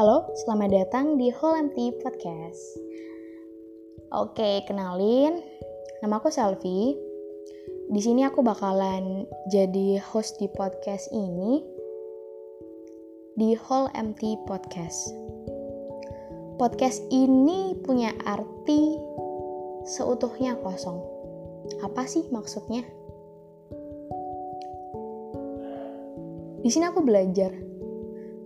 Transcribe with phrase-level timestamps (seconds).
[0.00, 2.56] Halo, selamat datang di Whole Empty Podcast.
[4.16, 5.44] Oke, kenalin,
[6.00, 6.96] nama aku Selvi.
[7.92, 11.60] Di sini aku bakalan jadi host di podcast ini
[13.36, 15.12] di Whole Empty Podcast.
[16.56, 18.96] Podcast ini punya arti
[19.84, 20.96] seutuhnya kosong.
[21.84, 22.88] Apa sih maksudnya?
[26.64, 27.68] Di sini aku belajar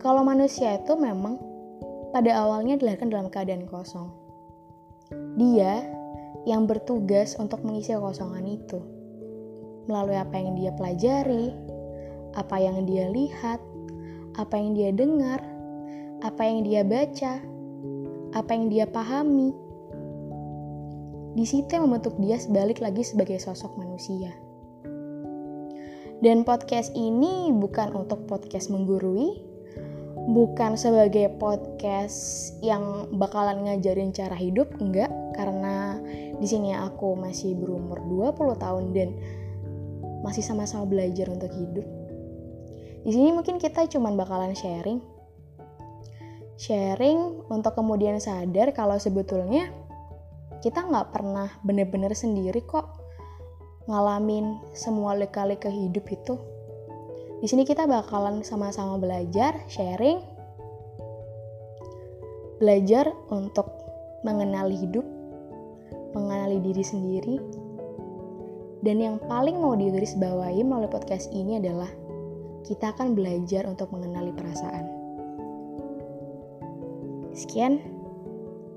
[0.04, 1.40] kalau manusia itu memang
[2.12, 4.12] pada awalnya dilahirkan dalam keadaan kosong.
[5.40, 5.80] Dia
[6.44, 8.84] yang bertugas untuk mengisi kekosongan itu
[9.88, 11.56] melalui apa yang dia pelajari,
[12.36, 13.64] apa yang dia lihat,
[14.36, 15.40] apa yang dia dengar,
[16.20, 17.41] apa yang dia baca,
[18.36, 19.56] apa yang dia pahami.
[21.32, 24.36] Di situ yang membentuk dia sebalik lagi sebagai sosok manusia.
[26.20, 29.53] Dan podcast ini bukan untuk podcast menggurui,
[30.25, 36.00] bukan sebagai podcast yang bakalan ngajarin cara hidup enggak karena
[36.41, 38.00] di sini aku masih berumur
[38.33, 39.08] 20 tahun dan
[40.25, 41.84] masih sama-sama belajar untuk hidup.
[43.05, 45.05] Di sini mungkin kita cuman bakalan sharing.
[46.56, 49.69] Sharing untuk kemudian sadar kalau sebetulnya
[50.64, 52.88] kita nggak pernah bener-bener sendiri kok
[53.84, 56.41] ngalamin semua lika-lika hidup itu
[57.40, 60.22] di sini kita bakalan sama-sama belajar, sharing,
[62.62, 63.66] belajar untuk
[64.22, 65.04] mengenali hidup,
[66.14, 67.36] mengenali diri sendiri,
[68.84, 71.88] dan yang paling mau digaris bawahi melalui podcast ini adalah
[72.68, 74.84] kita akan belajar untuk mengenali perasaan.
[77.34, 77.82] Sekian,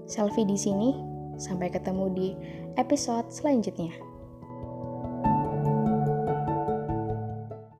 [0.10, 0.92] selfie di sini.
[1.38, 2.28] Sampai ketemu di
[2.82, 4.07] episode selanjutnya.